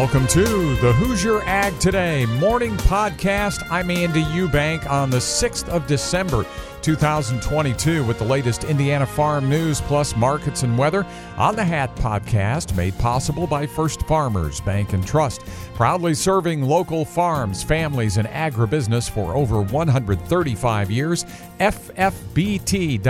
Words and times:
Welcome 0.00 0.26
to 0.28 0.76
the 0.76 0.94
Hoosier 0.94 1.42
Ag 1.42 1.78
Today 1.78 2.24
morning 2.24 2.74
podcast. 2.78 3.62
I'm 3.70 3.90
Andy 3.90 4.22
Eubank 4.22 4.88
on 4.88 5.10
the 5.10 5.18
6th 5.18 5.68
of 5.68 5.86
December. 5.86 6.46
2022 6.80 8.02
with 8.06 8.18
the 8.18 8.24
latest 8.24 8.64
Indiana 8.64 9.04
farm 9.04 9.50
news 9.50 9.82
plus 9.82 10.16
markets 10.16 10.62
and 10.62 10.78
weather 10.78 11.04
on 11.36 11.54
the 11.54 11.62
Hat 11.62 11.94
podcast 11.96 12.74
made 12.74 12.98
possible 12.98 13.46
by 13.46 13.66
First 13.66 14.00
Farmers 14.06 14.62
Bank 14.62 14.94
and 14.94 15.06
Trust, 15.06 15.42
proudly 15.74 16.14
serving 16.14 16.62
local 16.62 17.04
farms, 17.04 17.62
families 17.62 18.16
and 18.16 18.26
agribusiness 18.28 19.10
for 19.10 19.34
over 19.34 19.60
135 19.60 20.90
years. 20.90 21.26
ffbt.com 21.60 23.00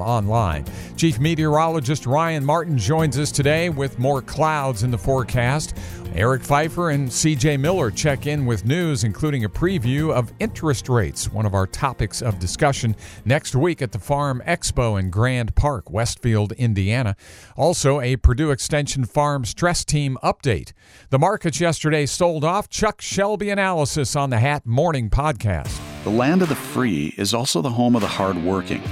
online. 0.00 0.64
Chief 0.96 1.18
Meteorologist 1.20 2.06
Ryan 2.06 2.44
Martin 2.44 2.78
joins 2.78 3.18
us 3.18 3.30
today 3.30 3.68
with 3.68 3.98
more 3.98 4.22
clouds 4.22 4.82
in 4.82 4.90
the 4.90 4.98
forecast. 4.98 5.76
Eric 6.14 6.42
Pfeiffer 6.42 6.90
and 6.90 7.08
CJ 7.08 7.58
Miller 7.58 7.90
check 7.90 8.26
in 8.26 8.44
with 8.44 8.66
news, 8.66 9.02
including 9.02 9.44
a 9.44 9.48
preview 9.48 10.12
of 10.12 10.30
interest 10.40 10.88
rates, 10.88 11.32
one 11.32 11.46
of 11.46 11.54
our 11.54 11.66
topics 11.66 12.20
of 12.20 12.38
discussion 12.38 12.94
next 13.24 13.54
week 13.54 13.80
at 13.80 13.92
the 13.92 13.98
Farm 13.98 14.42
Expo 14.46 15.00
in 15.00 15.08
Grand 15.08 15.54
Park, 15.54 15.90
Westfield, 15.90 16.52
Indiana. 16.52 17.16
Also, 17.56 18.00
a 18.00 18.16
Purdue 18.16 18.50
Extension 18.50 19.04
Farm 19.04 19.44
Stress 19.44 19.84
Team 19.84 20.18
update. 20.22 20.72
The 21.10 21.18
markets 21.18 21.60
yesterday 21.60 22.04
sold 22.04 22.44
off. 22.44 22.68
Chuck 22.68 23.00
Shelby 23.00 23.48
analysis 23.48 24.14
on 24.14 24.30
the 24.30 24.38
Hat 24.38 24.66
Morning 24.66 25.08
podcast. 25.08 25.91
The 26.04 26.10
land 26.10 26.42
of 26.42 26.48
the 26.48 26.56
free 26.56 27.14
is 27.16 27.32
also 27.32 27.62
the 27.62 27.70
home 27.70 27.94
of 27.94 28.00
the 28.00 28.08
hardworking. 28.08 28.82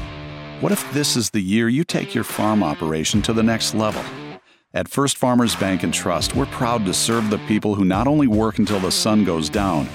What 0.60 0.70
if 0.70 0.92
this 0.92 1.16
is 1.16 1.30
the 1.30 1.40
year 1.40 1.68
you 1.68 1.82
take 1.82 2.14
your 2.14 2.22
farm 2.22 2.62
operation 2.62 3.20
to 3.22 3.32
the 3.32 3.42
next 3.42 3.74
level? 3.74 4.04
At 4.74 4.86
First 4.86 5.16
Farmers 5.16 5.56
Bank 5.56 5.82
and 5.82 5.92
Trust, 5.92 6.36
we're 6.36 6.46
proud 6.46 6.84
to 6.84 6.94
serve 6.94 7.28
the 7.28 7.38
people 7.48 7.74
who 7.74 7.84
not 7.84 8.06
only 8.06 8.28
work 8.28 8.60
until 8.60 8.78
the 8.78 8.92
sun 8.92 9.24
goes 9.24 9.48
down, 9.48 9.88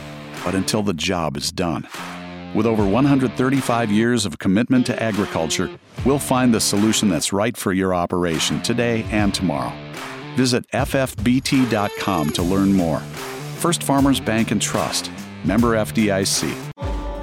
but 0.44 0.56
until 0.56 0.84
the 0.84 0.94
job 0.94 1.38
is 1.38 1.54
done. 1.54 1.88
With 2.54 2.66
over 2.66 2.86
135 2.86 3.92
years 3.92 4.26
of 4.26 4.38
commitment 4.38 4.86
to 4.88 5.02
agriculture, 5.02 5.70
we'll 6.06 6.20
find 6.20 6.54
the 6.54 6.60
solution 6.60 7.08
that's 7.08 7.32
right 7.32 7.56
for 7.56 7.72
your 7.72 7.96
operation 7.96 8.62
today 8.62 9.04
and 9.10 9.34
tomorrow. 9.34 9.72
Visit 10.36 10.70
ffbt.com 10.72 12.30
to 12.32 12.44
learn 12.44 12.74
more. 12.74 13.00
First 13.60 13.84
Farmers 13.84 14.20
Bank 14.20 14.52
and 14.52 14.62
Trust, 14.62 15.10
member 15.46 15.76
FDIC. 15.76 16.75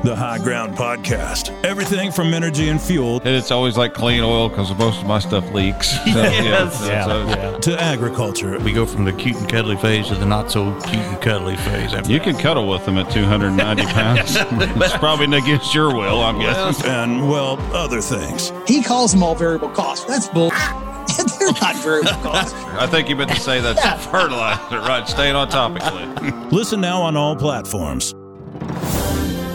The 0.03 0.17
High 0.17 0.39
Ground 0.39 0.75
Podcast. 0.75 1.53
Everything 1.65 2.11
from 2.11 2.35
energy 2.35 2.69
and 2.71 2.83
fuel. 2.83 3.19
And 3.19 3.29
it's 3.37 3.53
always 3.53 3.77
like 3.77 3.95
clean 3.95 4.25
oil 4.25 4.49
because 4.49 4.75
most 4.75 5.01
of 5.01 5.07
my 5.07 5.21
stuff 5.21 5.49
leaks. 5.53 5.93
So, 6.13 6.23
yes. 6.23 6.87
Yeah, 6.87 7.05
so, 7.05 7.25
yeah. 7.29 7.59
To 7.59 7.81
agriculture. 7.81 8.59
We 8.59 8.73
go 8.73 8.85
from 8.85 9.05
the 9.05 9.13
cute 9.13 9.37
and 9.37 9.49
cuddly 9.49 9.77
phase 9.77 10.09
to 10.09 10.17
the 10.17 10.27
not 10.27 10.51
so 10.51 10.79
cute 10.81 10.97
and 10.97 11.23
cuddly 11.23 11.57
phase. 11.57 11.93
You 12.09 12.19
can 12.19 12.37
cuddle 12.37 12.69
with 12.69 12.85
them 12.85 12.99
at 12.99 13.11
290 13.13 13.83
pounds. 13.93 14.35
it's 14.37 14.97
probably 14.99 15.27
against 15.39 15.73
your 15.73 15.95
will, 15.95 16.21
I'm 16.21 16.41
guessing. 16.41 16.91
And, 16.91 17.31
well, 17.31 17.59
other 17.75 18.01
things. 18.01 18.53
He 18.67 18.83
calls 18.83 19.13
them 19.13 19.23
all 19.23 19.37
variable 19.37 19.71
costs. 19.71 20.05
That's 20.05 20.29
bull. 20.29 20.51
They're 21.39 21.53
not 21.53 21.77
variable 21.77 22.11
costs. 22.23 22.53
I 22.55 22.87
think 22.89 23.09
you 23.09 23.17
meant 23.17 23.31
to 23.31 23.41
say 23.41 23.61
that's 23.61 23.83
yeah. 23.83 23.97
fertilizer, 23.97 24.81
right? 24.81 25.09
Staying 25.09 25.37
on 25.37 25.49
topic, 25.49 25.83
Listen 26.53 26.81
now 26.81 27.03
on 27.03 27.17
all 27.17 27.37
platforms. 27.37 28.15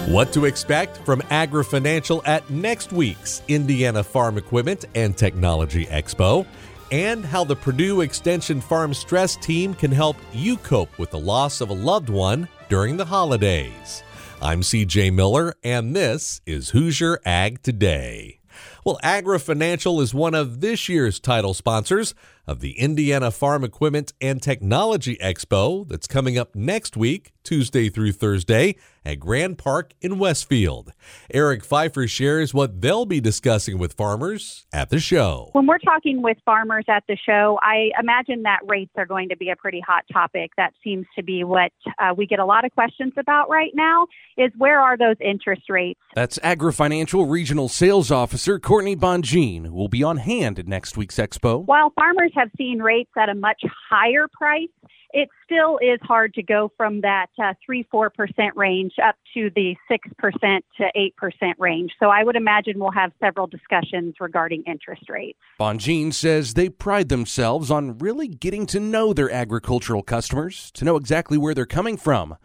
What 0.08 0.31
to 0.31 0.45
expect 0.45 1.00
from 1.00 1.22
Agri 1.30 1.66
Financial 1.66 2.22
at 2.25 2.50
next 2.50 2.94
week's 2.94 3.41
Indiana 3.50 4.02
Farm 4.02 4.38
Equipment 4.38 4.86
and 4.95 5.17
Technology 5.17 5.86
Expo, 5.88 6.45
and 6.94 7.25
how 7.25 7.44
the 7.44 7.58
Purdue 7.58 8.00
Extension 8.00 8.61
Farm 8.61 8.94
Stress 8.94 9.35
Team 9.35 9.73
can 9.73 9.91
help 9.91 10.16
you 10.31 10.55
cope 10.55 10.97
with 10.97 11.11
the 11.11 11.19
loss 11.19 11.59
of 11.59 11.72
a 11.72 11.73
loved 11.73 12.08
one 12.08 12.47
during 12.69 12.95
the 12.95 13.03
holidays. 13.03 14.02
I'm 14.41 14.61
CJ 14.61 15.12
Miller, 15.12 15.56
and 15.62 15.94
this 15.94 16.39
is 16.45 16.69
Hoosier 16.69 17.19
Ag 17.25 17.62
Today. 17.62 18.39
Well, 18.85 19.00
Agri 19.03 19.39
Financial 19.39 20.00
is 20.00 20.13
one 20.13 20.35
of 20.35 20.62
this 20.62 20.88
year's 20.88 21.19
title 21.19 21.53
sponsors 21.53 22.16
of 22.47 22.62
the 22.62 22.80
Indiana 22.80 23.30
Farm 23.30 23.63
Equipment 23.63 24.13
and 24.22 24.41
Technology 24.41 25.18
Expo 25.22 25.88
that's 25.88 26.08
coming 26.08 26.38
up 26.38 26.56
next 26.56 26.96
week, 26.96 27.34
Tuesday 27.44 27.90
through 27.90 28.13
Thursday, 28.13 28.75
at 29.08 29.19
Grand 29.19 29.58
Park 29.58 29.94
in 30.02 30.19
Westfield. 30.19 30.91
Eric 31.34 31.63
Pfeiffer 31.63 32.07
shares 32.07 32.53
what 32.53 32.81
they'll 32.81 33.06
be 33.06 33.22
discussing 33.22 33.78
with 33.78 33.94
farmers 33.94 34.66
at 34.74 34.90
the 34.90 35.00
show. 35.00 35.50
When 35.53 35.66
we're 35.66 35.78
talking 35.78 36.22
with 36.22 36.38
farmers 36.46 36.86
at 36.90 37.03
the 37.07 37.18
show, 37.18 37.57
I 37.62 37.91
imagine 38.00 38.44
that 38.44 38.59
rates 38.66 38.91
are 38.97 39.06
going 39.06 39.30
to 39.30 39.38
be 39.38 39.50
a 39.50 39.56
pretty 39.56 39.80
hot 39.80 40.03
topic. 40.12 40.52
That 40.57 40.74
seems 40.84 41.06
to 41.16 41.24
be 41.24 41.44
what 41.44 41.72
uh, 42.00 42.13
we 42.18 42.28
get 42.28 42.40
a 42.40 42.46
lot 42.46 42.66
of 42.66 42.72
questions 42.72 43.13
about 43.18 43.50
right 43.50 43.72
now 43.74 44.07
is 44.38 44.52
where 44.57 44.80
are 44.80 44.97
those 44.97 45.16
interest 45.22 45.63
rates? 45.69 46.00
That's 46.16 46.38
Agri 46.44 46.74
Financial 46.74 47.25
Regional 47.25 47.69
Sales 47.69 48.12
Officer 48.12 48.59
Courtney 48.59 48.96
Bongine, 48.96 49.68
who 49.68 49.74
will 49.74 49.88
be 49.88 50.03
on 50.03 50.18
hand 50.18 50.59
at 50.59 50.68
next 50.68 50.97
week's 50.97 51.16
expo. 51.16 51.66
While 51.66 51.91
farmers 51.91 52.31
have 52.38 52.50
seen 52.58 52.80
rates 52.80 53.12
at 53.18 53.30
a 53.30 53.36
much 53.36 53.62
higher 53.90 54.28
price, 54.31 54.70
it 55.12 55.30
still 55.44 55.78
is 55.78 56.00
hard 56.03 56.34
to 56.34 56.44
go 56.44 56.72
from 56.75 57.02
that 57.02 57.28
uh, 57.42 57.53
3 57.66 57.88
4% 57.92 58.09
range 58.56 58.94
up 59.03 59.16
to 59.34 59.50
the 59.56 59.75
6% 59.90 60.59
to 60.78 61.12
8% 61.24 61.53
range. 61.58 61.92
So 62.00 62.09
I 62.09 62.24
would 62.24 62.36
imagine 62.36 62.80
we'll 62.80 62.92
have 62.92 63.12
several 63.20 63.48
discussions 63.48 64.16
regarding 64.20 64.64
interest 64.64 65.09
rates. 65.09 65.40
Bongine 65.59 66.14
says 66.14 66.53
they 66.53 66.70
pride 66.70 67.09
themselves 67.09 67.72
on 67.72 67.98
really 67.98 68.28
getting 68.28 68.66
to 68.68 68.80
know 68.80 69.14
their 69.14 69.31
agricultural 69.31 70.04
customers, 70.04 70.72
to 70.72 70.86
know 70.86 70.98
exactly 70.98 71.38
where 71.38 71.54
they're 71.54 71.66
coming 71.66 71.98
from. 71.98 72.38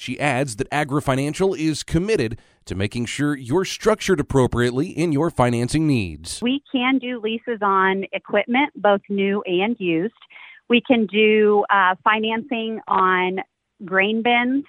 She 0.00 0.18
adds 0.18 0.56
that 0.56 0.66
Agri 0.72 1.02
Financial 1.02 1.52
is 1.52 1.82
committed 1.82 2.38
to 2.64 2.74
making 2.74 3.04
sure 3.04 3.36
you're 3.36 3.66
structured 3.66 4.18
appropriately 4.18 4.88
in 4.88 5.12
your 5.12 5.28
financing 5.28 5.86
needs. 5.86 6.40
We 6.40 6.62
can 6.72 6.96
do 6.96 7.20
leases 7.20 7.58
on 7.60 8.04
equipment, 8.12 8.70
both 8.74 9.02
new 9.10 9.42
and 9.44 9.76
used. 9.78 10.14
We 10.70 10.80
can 10.80 11.04
do 11.04 11.66
uh, 11.68 11.96
financing 12.02 12.80
on 12.88 13.40
grain 13.84 14.22
bins. 14.22 14.64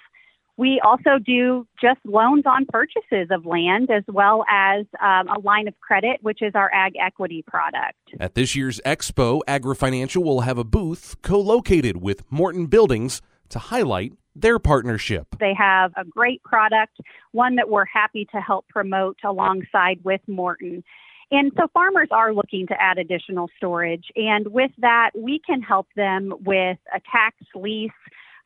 We 0.58 0.82
also 0.84 1.18
do 1.24 1.66
just 1.80 2.00
loans 2.04 2.44
on 2.44 2.66
purchases 2.66 3.28
of 3.30 3.46
land 3.46 3.90
as 3.90 4.04
well 4.08 4.44
as 4.50 4.84
um, 5.00 5.28
a 5.28 5.40
line 5.40 5.66
of 5.66 5.80
credit, 5.80 6.18
which 6.20 6.42
is 6.42 6.54
our 6.54 6.70
ag 6.74 6.92
equity 7.00 7.42
product. 7.46 7.96
At 8.20 8.34
this 8.34 8.54
year's 8.54 8.82
expo, 8.84 9.40
Agri 9.48 9.76
Financial 9.76 10.22
will 10.22 10.42
have 10.42 10.58
a 10.58 10.64
booth 10.64 11.16
co 11.22 11.40
located 11.40 12.02
with 12.02 12.30
Morton 12.30 12.66
Buildings 12.66 13.22
to 13.48 13.58
highlight 13.58 14.12
their 14.34 14.58
partnership. 14.58 15.26
They 15.38 15.54
have 15.54 15.92
a 15.96 16.04
great 16.04 16.42
product, 16.42 16.98
one 17.32 17.56
that 17.56 17.68
we're 17.68 17.84
happy 17.84 18.26
to 18.32 18.40
help 18.40 18.68
promote 18.68 19.18
alongside 19.24 20.00
with 20.04 20.20
Morton. 20.26 20.82
And 21.30 21.50
so 21.56 21.66
farmers 21.72 22.08
are 22.10 22.34
looking 22.34 22.66
to 22.66 22.80
add 22.80 22.98
additional 22.98 23.48
storage. 23.56 24.04
And 24.16 24.48
with 24.48 24.70
that, 24.78 25.10
we 25.16 25.40
can 25.44 25.62
help 25.62 25.88
them 25.96 26.34
with 26.44 26.78
a 26.94 27.00
tax 27.10 27.36
lease. 27.54 27.90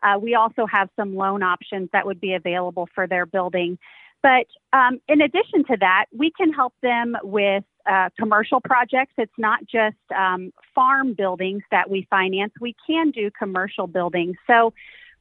Uh, 0.03 0.19
we 0.21 0.35
also 0.35 0.67
have 0.71 0.89
some 0.95 1.17
loan 1.17 1.43
options 1.43 1.89
that 1.93 2.07
would 2.07 2.21
be 2.21 2.35
available 2.35 2.89
for 2.95 3.09
their 3.09 3.27
building. 3.27 3.79
But 4.23 4.47
um, 4.73 5.01
in 5.09 5.21
addition 5.21 5.65
to 5.65 5.77
that, 5.81 6.07
we 6.17 6.31
can 6.31 6.53
help 6.53 6.75
them 6.83 7.17
with 7.23 7.65
uh, 7.91 8.11
commercial 8.19 8.61
projects. 8.61 9.13
It's 9.19 9.33
not 9.39 9.61
just 9.67 9.97
um, 10.17 10.53
farm 10.75 11.15
buildings 11.15 11.63
that 11.71 11.89
we 11.89 12.07
finance, 12.11 12.53
we 12.61 12.75
can 12.87 13.11
do 13.11 13.31
commercial 13.37 13.87
buildings. 13.87 14.37
So 14.47 14.73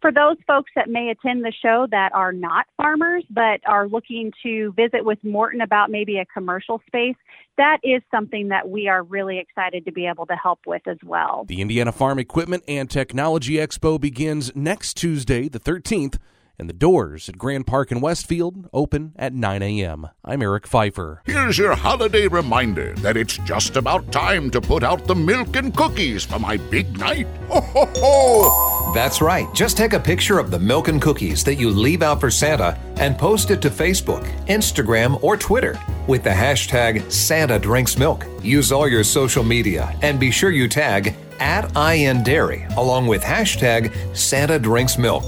for 0.05 0.11
those 0.11 0.37
folks 0.45 0.69
that 0.75 0.87
may 0.87 1.09
attend 1.09 1.43
the 1.43 1.51
show 1.63 1.87
that 1.89 2.13
are 2.13 2.31
not 2.31 2.67
farmers 2.77 3.23
but 3.31 3.59
are 3.65 3.87
looking 3.87 4.31
to 4.43 4.71
visit 4.73 5.03
with 5.03 5.17
Morton 5.23 5.61
about 5.61 5.89
maybe 5.89 6.19
a 6.19 6.25
commercial 6.25 6.79
space, 6.85 7.15
that 7.57 7.79
is 7.83 8.03
something 8.11 8.49
that 8.49 8.69
we 8.69 8.87
are 8.87 9.01
really 9.01 9.39
excited 9.39 9.83
to 9.83 9.91
be 9.91 10.05
able 10.05 10.27
to 10.27 10.35
help 10.35 10.59
with 10.67 10.83
as 10.87 10.99
well. 11.03 11.45
The 11.47 11.59
Indiana 11.59 11.91
Farm 11.91 12.19
Equipment 12.19 12.63
and 12.67 12.87
Technology 12.87 13.53
Expo 13.53 13.99
begins 13.99 14.55
next 14.55 14.93
Tuesday, 14.93 15.47
the 15.49 15.59
13th 15.59 16.19
and 16.59 16.69
the 16.69 16.73
doors 16.73 17.27
at 17.27 17.39
Grand 17.39 17.65
Park 17.65 17.91
in 17.91 17.99
Westfield 17.99 18.69
open 18.71 19.13
at 19.15 19.33
9 19.33 19.63
a.m. 19.63 20.07
I'm 20.23 20.43
Eric 20.43 20.67
Pfeiffer. 20.67 21.23
Here's 21.25 21.57
your 21.57 21.75
holiday 21.75 22.27
reminder 22.27 22.93
that 22.97 23.17
it's 23.17 23.39
just 23.39 23.75
about 23.75 24.11
time 24.11 24.51
to 24.51 24.61
put 24.61 24.83
out 24.83 25.07
the 25.07 25.15
milk 25.15 25.55
and 25.55 25.75
cookies 25.75 26.23
for 26.23 26.37
my 26.37 26.57
big 26.57 26.95
night. 26.99 27.25
Ho, 27.49 27.59
ho, 27.59 27.89
ho! 27.95 28.64
That's 28.95 29.19
right. 29.19 29.53
Just 29.53 29.75
take 29.75 29.91
a 29.91 29.99
picture 29.99 30.39
of 30.39 30.51
the 30.51 30.57
milk 30.57 30.87
and 30.87 31.01
cookies 31.01 31.43
that 31.43 31.55
you 31.55 31.69
leave 31.69 32.01
out 32.01 32.21
for 32.21 32.31
Santa 32.31 32.79
and 32.95 33.17
post 33.17 33.51
it 33.51 33.61
to 33.63 33.69
Facebook, 33.69 34.25
Instagram, 34.45 35.21
or 35.21 35.35
Twitter 35.35 35.77
with 36.07 36.23
the 36.23 36.29
hashtag 36.29 37.11
Santa 37.11 37.59
Drinks 37.59 37.97
Milk. 37.97 38.25
Use 38.41 38.71
all 38.71 38.87
your 38.87 39.03
social 39.03 39.43
media 39.43 39.93
and 40.01 40.17
be 40.17 40.31
sure 40.31 40.49
you 40.49 40.69
tag 40.69 41.13
at 41.41 41.75
IN 41.75 42.23
Dairy 42.23 42.65
along 42.77 43.07
with 43.07 43.21
hashtag 43.21 43.93
Santa 44.15 44.57
Drinks 44.57 44.97
Milk. 44.97 45.25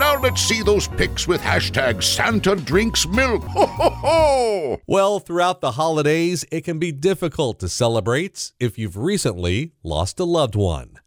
Now 0.00 0.18
let's 0.18 0.40
see 0.40 0.62
those 0.62 0.88
pics 0.88 1.28
with 1.28 1.42
hashtag 1.42 2.02
Santa 2.02 2.56
drinks 2.56 3.06
milk. 3.06 3.44
Ho, 3.44 3.66
ho, 3.66 3.90
ho! 3.90 4.80
Well, 4.86 5.20
throughout 5.20 5.60
the 5.60 5.72
holidays, 5.72 6.46
it 6.50 6.62
can 6.62 6.78
be 6.78 6.90
difficult 6.90 7.60
to 7.60 7.68
celebrate 7.68 8.52
if 8.58 8.78
you've 8.78 8.96
recently 8.96 9.72
lost 9.82 10.18
a 10.18 10.24
loved 10.24 10.54
one. 10.54 11.01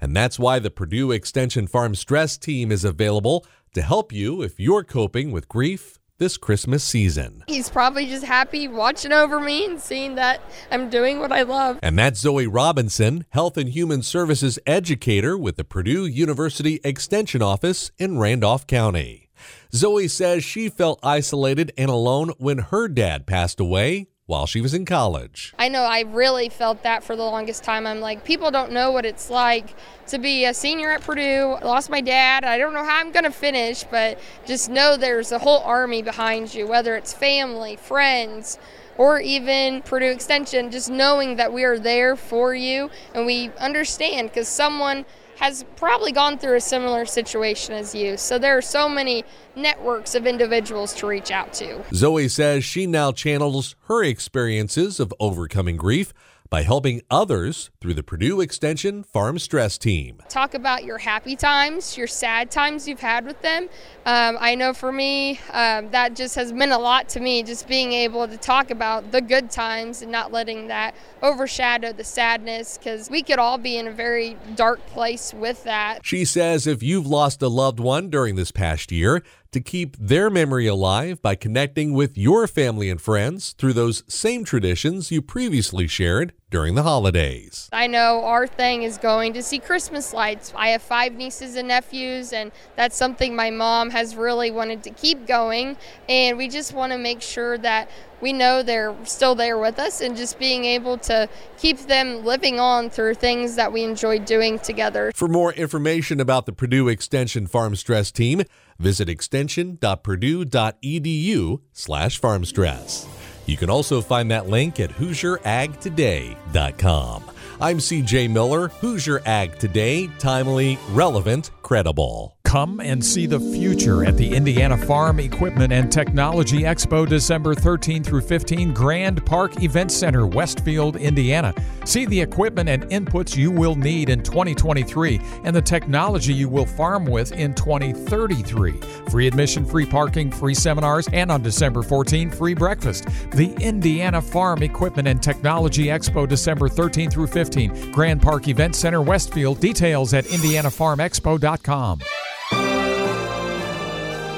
And 0.00 0.16
that's 0.16 0.38
why 0.38 0.58
the 0.58 0.70
Purdue 0.70 1.12
Extension 1.12 1.66
Farm 1.66 1.94
Stress 1.94 2.38
Team 2.38 2.72
is 2.72 2.84
available 2.84 3.46
to 3.74 3.82
help 3.82 4.12
you 4.12 4.42
if 4.42 4.58
you're 4.58 4.84
coping 4.84 5.30
with 5.30 5.48
grief 5.48 5.98
this 6.20 6.36
Christmas 6.36 6.84
season. 6.84 7.42
He's 7.48 7.70
probably 7.70 8.06
just 8.06 8.24
happy 8.24 8.68
watching 8.68 9.10
over 9.10 9.40
me 9.40 9.64
and 9.64 9.80
seeing 9.80 10.16
that 10.16 10.42
I'm 10.70 10.90
doing 10.90 11.18
what 11.18 11.32
I 11.32 11.42
love. 11.42 11.78
And 11.82 11.98
that's 11.98 12.20
Zoe 12.20 12.46
Robinson, 12.46 13.24
Health 13.30 13.56
and 13.56 13.70
Human 13.70 14.02
Services 14.02 14.58
Educator 14.66 15.36
with 15.36 15.56
the 15.56 15.64
Purdue 15.64 16.06
University 16.06 16.78
Extension 16.84 17.40
Office 17.40 17.90
in 17.98 18.18
Randolph 18.18 18.66
County. 18.66 19.30
Zoe 19.72 20.08
says 20.08 20.44
she 20.44 20.68
felt 20.68 21.00
isolated 21.02 21.72
and 21.78 21.90
alone 21.90 22.32
when 22.36 22.58
her 22.58 22.86
dad 22.86 23.26
passed 23.26 23.58
away 23.58 24.08
while 24.30 24.46
she 24.46 24.60
was 24.60 24.72
in 24.72 24.84
college. 24.84 25.52
I 25.58 25.68
know 25.68 25.82
I 25.82 26.02
really 26.02 26.48
felt 26.48 26.84
that 26.84 27.02
for 27.02 27.16
the 27.16 27.24
longest 27.24 27.64
time. 27.64 27.84
I'm 27.84 28.00
like, 28.00 28.24
people 28.24 28.52
don't 28.52 28.70
know 28.70 28.92
what 28.92 29.04
it's 29.04 29.28
like 29.28 29.74
to 30.06 30.18
be 30.18 30.44
a 30.44 30.54
senior 30.54 30.92
at 30.92 31.02
Purdue. 31.02 31.58
I 31.60 31.64
lost 31.64 31.90
my 31.90 32.00
dad. 32.00 32.44
I 32.44 32.56
don't 32.56 32.72
know 32.72 32.84
how 32.84 33.00
I'm 33.00 33.10
going 33.10 33.24
to 33.24 33.32
finish, 33.32 33.82
but 33.82 34.20
just 34.46 34.70
know 34.70 34.96
there's 34.96 35.32
a 35.32 35.40
whole 35.40 35.58
army 35.64 36.00
behind 36.00 36.54
you, 36.54 36.68
whether 36.68 36.94
it's 36.94 37.12
family, 37.12 37.74
friends, 37.74 38.56
or 38.96 39.18
even 39.18 39.82
Purdue 39.82 40.12
Extension, 40.12 40.70
just 40.70 40.88
knowing 40.88 41.34
that 41.34 41.52
we 41.52 41.64
are 41.64 41.78
there 41.78 42.14
for 42.14 42.54
you 42.54 42.88
and 43.12 43.26
we 43.26 43.50
understand 43.58 44.28
because 44.28 44.46
someone 44.46 45.06
has 45.40 45.64
probably 45.74 46.12
gone 46.12 46.36
through 46.36 46.56
a 46.56 46.60
similar 46.60 47.06
situation 47.06 47.74
as 47.74 47.94
you. 47.94 48.18
So 48.18 48.38
there 48.38 48.58
are 48.58 48.62
so 48.62 48.90
many 48.90 49.24
networks 49.56 50.14
of 50.14 50.26
individuals 50.26 50.92
to 50.96 51.06
reach 51.06 51.30
out 51.30 51.54
to. 51.54 51.82
Zoe 51.94 52.28
says 52.28 52.62
she 52.62 52.86
now 52.86 53.10
channels 53.10 53.74
her 53.84 54.04
experiences 54.04 55.00
of 55.00 55.14
overcoming 55.18 55.78
grief 55.78 56.12
by 56.50 56.62
helping 56.62 57.00
others 57.10 57.70
through 57.80 57.94
the 57.94 58.02
Purdue 58.02 58.40
Extension 58.40 59.04
Farm 59.04 59.38
Stress 59.38 59.78
Team. 59.78 60.20
Talk 60.28 60.54
about 60.54 60.84
your 60.84 60.98
happy 60.98 61.36
times, 61.36 61.96
your 61.96 62.08
sad 62.08 62.50
times 62.50 62.88
you've 62.88 63.00
had 63.00 63.24
with 63.24 63.40
them. 63.40 63.68
Um, 64.04 64.36
I 64.40 64.56
know 64.56 64.74
for 64.74 64.90
me, 64.90 65.38
um, 65.52 65.90
that 65.92 66.16
just 66.16 66.34
has 66.34 66.52
meant 66.52 66.72
a 66.72 66.78
lot 66.78 67.08
to 67.10 67.20
me, 67.20 67.44
just 67.44 67.68
being 67.68 67.92
able 67.92 68.26
to 68.26 68.36
talk 68.36 68.72
about 68.72 69.12
the 69.12 69.20
good 69.20 69.50
times 69.50 70.02
and 70.02 70.10
not 70.10 70.32
letting 70.32 70.66
that 70.66 70.96
overshadow 71.22 71.92
the 71.92 72.02
sadness, 72.02 72.76
because 72.76 73.08
we 73.08 73.22
could 73.22 73.38
all 73.38 73.56
be 73.56 73.76
in 73.76 73.86
a 73.86 73.92
very 73.92 74.36
dark 74.56 74.84
place 74.86 75.32
with 75.32 75.62
that. 75.62 76.04
She 76.04 76.24
says 76.24 76.66
if 76.66 76.82
you've 76.82 77.06
lost 77.06 77.40
a 77.42 77.48
loved 77.48 77.78
one 77.78 78.10
during 78.10 78.34
this 78.34 78.50
past 78.50 78.90
year, 78.90 79.22
to 79.52 79.60
keep 79.60 79.96
their 79.96 80.30
memory 80.30 80.66
alive 80.66 81.20
by 81.20 81.34
connecting 81.34 81.92
with 81.92 82.16
your 82.16 82.46
family 82.46 82.88
and 82.88 83.00
friends 83.00 83.52
through 83.58 83.72
those 83.72 84.04
same 84.06 84.44
traditions 84.44 85.10
you 85.10 85.20
previously 85.20 85.86
shared 85.86 86.32
during 86.50 86.74
the 86.74 86.82
holidays. 86.82 87.68
I 87.72 87.86
know 87.86 88.24
our 88.24 88.46
thing 88.46 88.82
is 88.82 88.98
going 88.98 89.32
to 89.34 89.42
see 89.42 89.58
Christmas 89.58 90.12
lights. 90.12 90.52
I 90.56 90.68
have 90.68 90.82
five 90.82 91.14
nieces 91.14 91.56
and 91.56 91.68
nephews, 91.68 92.32
and 92.32 92.50
that's 92.76 92.96
something 92.96 93.36
my 93.36 93.50
mom 93.50 93.90
has 93.90 94.16
really 94.16 94.50
wanted 94.50 94.82
to 94.84 94.90
keep 94.90 95.26
going. 95.26 95.76
And 96.08 96.36
we 96.36 96.48
just 96.48 96.72
want 96.72 96.92
to 96.92 96.98
make 96.98 97.22
sure 97.22 97.56
that 97.58 97.88
we 98.20 98.32
know 98.32 98.62
they're 98.62 98.94
still 99.04 99.34
there 99.34 99.58
with 99.58 99.78
us 99.78 100.00
and 100.00 100.16
just 100.16 100.38
being 100.38 100.64
able 100.64 100.98
to 100.98 101.28
keep 101.56 101.78
them 101.78 102.24
living 102.24 102.60
on 102.60 102.90
through 102.90 103.14
things 103.14 103.54
that 103.54 103.72
we 103.72 103.82
enjoy 103.82 104.18
doing 104.18 104.58
together. 104.58 105.12
For 105.14 105.28
more 105.28 105.52
information 105.54 106.20
about 106.20 106.46
the 106.46 106.52
Purdue 106.52 106.88
Extension 106.88 107.46
Farm 107.46 107.76
Stress 107.76 108.10
Team, 108.10 108.42
visit 108.80 109.08
extension.purdue.edu 109.08 111.60
slash 111.72 112.20
farmstress. 112.20 113.06
You 113.46 113.56
can 113.56 113.70
also 113.70 114.00
find 114.00 114.28
that 114.30 114.48
link 114.48 114.80
at 114.80 114.90
HoosierAgToday.com. 114.90 117.24
I'm 117.60 117.78
CJ 117.78 118.30
Miller, 118.30 118.68
Hoosier 118.68 119.20
Ag 119.26 119.58
Today, 119.58 120.08
timely, 120.18 120.78
relevant, 120.92 121.50
credible. 121.62 122.36
Come 122.50 122.80
and 122.80 123.04
see 123.04 123.26
the 123.26 123.38
future 123.38 124.04
at 124.04 124.16
the 124.16 124.34
Indiana 124.34 124.76
Farm 124.76 125.20
Equipment 125.20 125.72
and 125.72 125.90
Technology 125.92 126.62
Expo 126.62 127.08
December 127.08 127.54
13 127.54 128.02
through 128.02 128.22
15, 128.22 128.74
Grand 128.74 129.24
Park 129.24 129.62
Event 129.62 129.92
Center, 129.92 130.26
Westfield, 130.26 130.96
Indiana. 130.96 131.54
See 131.84 132.06
the 132.06 132.20
equipment 132.20 132.68
and 132.68 132.82
inputs 132.86 133.36
you 133.36 133.52
will 133.52 133.76
need 133.76 134.08
in 134.08 134.24
2023 134.24 135.20
and 135.44 135.54
the 135.54 135.62
technology 135.62 136.34
you 136.34 136.48
will 136.48 136.66
farm 136.66 137.04
with 137.04 137.30
in 137.30 137.54
2033. 137.54 138.72
Free 139.08 139.28
admission, 139.28 139.64
free 139.64 139.86
parking, 139.86 140.28
free 140.28 140.54
seminars, 140.54 141.06
and 141.12 141.30
on 141.30 141.42
December 141.42 141.82
14, 141.82 142.32
free 142.32 142.54
breakfast. 142.54 143.04
The 143.30 143.54
Indiana 143.60 144.20
Farm 144.20 144.64
Equipment 144.64 145.06
and 145.06 145.22
Technology 145.22 145.84
Expo 145.84 146.28
December 146.28 146.68
13 146.68 147.10
through 147.10 147.28
15, 147.28 147.92
Grand 147.92 148.20
Park 148.20 148.48
Event 148.48 148.74
Center, 148.74 149.02
Westfield. 149.02 149.60
Details 149.60 150.14
at 150.14 150.24
indianafarmexpo.com. 150.24 152.00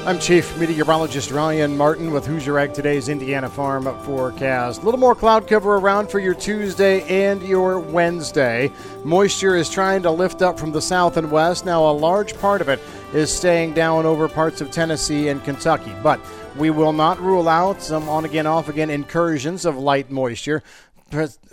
I'm 0.05 0.19
Chief 0.19 0.57
Meteorologist 0.57 1.31
Ryan 1.31 1.77
Martin 1.77 2.11
with 2.11 2.25
Hoosier 2.25 2.59
Ag 2.59 2.73
Today's 2.73 3.07
Indiana 3.07 3.49
Farm 3.49 3.85
Forecast. 4.01 4.81
A 4.81 4.85
little 4.85 4.99
more 4.99 5.15
cloud 5.15 5.47
cover 5.47 5.77
around 5.77 6.11
for 6.11 6.19
your 6.19 6.33
Tuesday 6.33 7.03
and 7.03 7.41
your 7.41 7.79
Wednesday. 7.79 8.69
Moisture 9.05 9.55
is 9.55 9.69
trying 9.69 10.03
to 10.03 10.11
lift 10.11 10.41
up 10.41 10.59
from 10.59 10.73
the 10.73 10.81
south 10.81 11.15
and 11.15 11.31
west. 11.31 11.65
Now, 11.65 11.89
a 11.89 11.93
large 11.93 12.37
part 12.39 12.59
of 12.59 12.67
it 12.67 12.81
is 13.13 13.33
staying 13.33 13.75
down 13.75 14.05
over 14.05 14.27
parts 14.27 14.59
of 14.59 14.71
Tennessee 14.71 15.29
and 15.29 15.41
Kentucky, 15.41 15.95
but 16.03 16.19
we 16.57 16.69
will 16.69 16.93
not 16.93 17.17
rule 17.21 17.47
out 17.47 17.81
some 17.81 18.09
on 18.09 18.25
again, 18.25 18.45
off 18.45 18.67
again 18.67 18.89
incursions 18.89 19.63
of 19.63 19.77
light 19.77 20.11
moisture 20.11 20.63